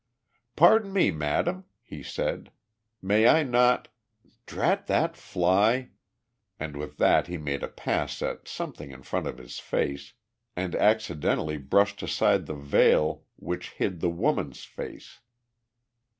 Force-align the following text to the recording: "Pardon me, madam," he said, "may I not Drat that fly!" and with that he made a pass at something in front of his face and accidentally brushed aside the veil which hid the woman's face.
"Pardon 0.55 0.91
me, 0.91 1.11
madam," 1.11 1.65
he 1.83 2.01
said, 2.01 2.51
"may 3.03 3.27
I 3.27 3.43
not 3.43 3.87
Drat 4.47 4.87
that 4.87 5.15
fly!" 5.15 5.91
and 6.59 6.75
with 6.75 6.97
that 6.97 7.27
he 7.27 7.37
made 7.37 7.61
a 7.61 7.67
pass 7.67 8.19
at 8.23 8.47
something 8.47 8.89
in 8.89 9.03
front 9.03 9.27
of 9.27 9.37
his 9.37 9.59
face 9.59 10.13
and 10.55 10.73
accidentally 10.73 11.57
brushed 11.59 12.01
aside 12.01 12.47
the 12.47 12.55
veil 12.55 13.25
which 13.35 13.73
hid 13.73 13.99
the 13.99 14.09
woman's 14.09 14.63
face. 14.63 15.19